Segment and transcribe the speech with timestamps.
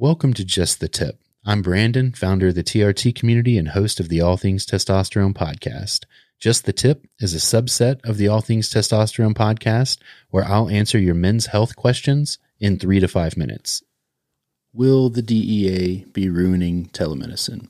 [0.00, 1.18] Welcome to Just the Tip.
[1.44, 6.04] I'm Brandon, founder of the TRT community and host of the All Things Testosterone podcast.
[6.38, 9.98] Just the Tip is a subset of the All Things Testosterone podcast
[10.30, 13.82] where I'll answer your men's health questions in three to five minutes.
[14.72, 17.66] Will the DEA be ruining telemedicine?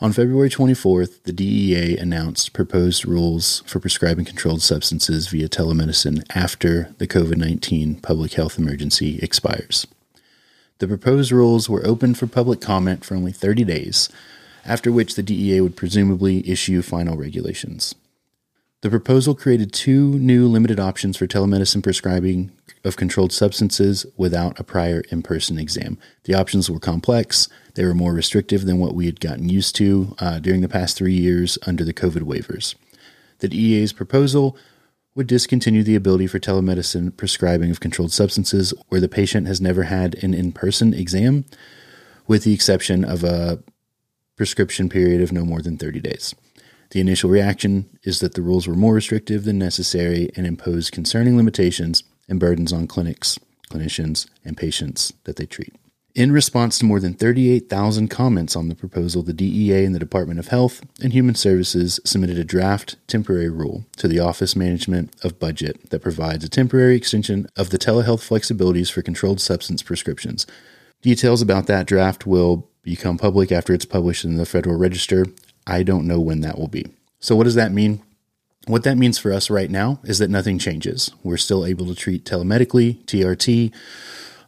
[0.00, 6.92] On February 24th, the DEA announced proposed rules for prescribing controlled substances via telemedicine after
[6.98, 9.86] the COVID 19 public health emergency expires.
[10.80, 14.08] The proposed rules were open for public comment for only 30 days,
[14.64, 17.94] after which the DEA would presumably issue final regulations.
[18.80, 22.50] The proposal created two new limited options for telemedicine prescribing
[22.82, 25.98] of controlled substances without a prior in person exam.
[26.24, 30.16] The options were complex, they were more restrictive than what we had gotten used to
[30.18, 32.74] uh, during the past three years under the COVID waivers.
[33.40, 34.56] The DEA's proposal
[35.20, 39.82] would discontinue the ability for telemedicine prescribing of controlled substances where the patient has never
[39.82, 41.44] had an in person exam,
[42.26, 43.62] with the exception of a
[44.38, 46.34] prescription period of no more than 30 days.
[46.92, 51.36] The initial reaction is that the rules were more restrictive than necessary and imposed concerning
[51.36, 53.38] limitations and burdens on clinics,
[53.70, 55.74] clinicians, and patients that they treat.
[56.14, 60.40] In response to more than 38,000 comments on the proposal, the DEA and the Department
[60.40, 65.38] of Health and Human Services submitted a draft temporary rule to the Office Management of
[65.38, 70.48] Budget that provides a temporary extension of the telehealth flexibilities for controlled substance prescriptions.
[71.00, 75.26] Details about that draft will become public after it's published in the Federal Register.
[75.64, 76.86] I don't know when that will be.
[77.20, 78.02] So, what does that mean?
[78.66, 81.12] What that means for us right now is that nothing changes.
[81.22, 83.72] We're still able to treat telemedically, TRT.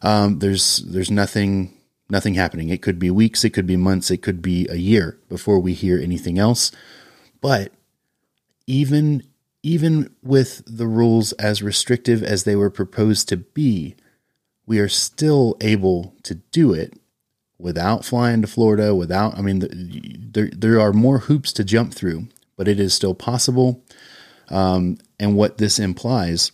[0.03, 1.73] Um, there's there's nothing
[2.09, 2.69] nothing happening.
[2.69, 5.73] It could be weeks, it could be months, it could be a year before we
[5.73, 6.71] hear anything else.
[7.41, 7.71] But
[8.67, 9.23] even
[9.63, 13.95] even with the rules as restrictive as they were proposed to be,
[14.65, 16.99] we are still able to do it
[17.57, 22.27] without flying to Florida, without, I mean, there, there are more hoops to jump through,
[22.57, 23.81] but it is still possible.
[24.49, 26.51] Um, and what this implies,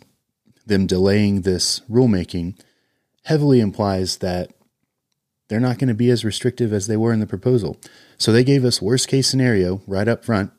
[0.68, 2.60] them delaying this rulemaking,
[3.30, 4.50] heavily implies that
[5.50, 7.78] they're not going to be as restrictive as they were in the proposal.
[8.18, 10.52] So they gave us worst case scenario right up front.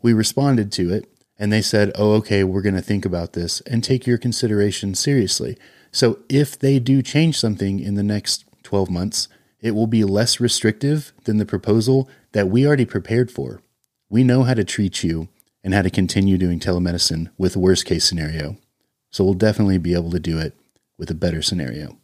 [0.00, 1.06] We responded to it
[1.38, 4.94] and they said, "Oh, okay, we're going to think about this and take your consideration
[4.94, 5.58] seriously."
[5.92, 9.28] So if they do change something in the next 12 months,
[9.60, 13.60] it will be less restrictive than the proposal that we already prepared for.
[14.08, 15.28] We know how to treat you
[15.62, 18.56] and how to continue doing telemedicine with worst case scenario.
[19.10, 20.54] So we'll definitely be able to do it
[20.96, 21.98] with a better scenario.